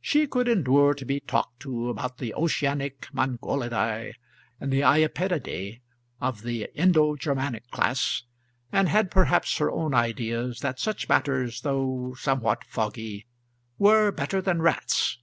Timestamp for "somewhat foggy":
12.16-13.26